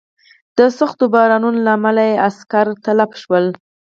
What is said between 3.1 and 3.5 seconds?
شول.